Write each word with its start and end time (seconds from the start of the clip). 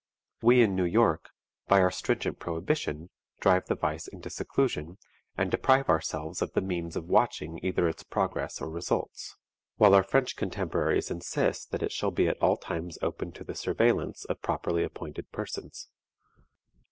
We 0.41 0.63
in 0.63 0.75
New 0.75 0.85
York, 0.85 1.29
by 1.67 1.79
our 1.79 1.91
stringent 1.91 2.39
prohibition, 2.39 3.11
drive 3.39 3.67
the 3.67 3.75
vice 3.75 4.07
into 4.07 4.31
seclusion, 4.31 4.97
and 5.37 5.51
deprive 5.51 5.89
ourselves 5.89 6.41
of 6.41 6.53
the 6.53 6.59
means 6.61 6.95
of 6.95 7.05
watching 7.05 7.59
either 7.63 7.87
its 7.87 8.01
progress 8.01 8.59
or 8.61 8.67
results; 8.71 9.35
while 9.77 9.93
our 9.93 10.01
French 10.01 10.35
contemporaries 10.35 11.11
insist 11.11 11.69
that 11.69 11.83
it 11.83 11.91
shall 11.91 12.09
be 12.09 12.27
at 12.27 12.41
all 12.41 12.57
times 12.57 12.97
open 13.03 13.31
to 13.33 13.43
the 13.43 13.53
surveillance 13.53 14.25
of 14.25 14.41
properly 14.41 14.83
appointed 14.83 15.29
persons. 15.31 15.87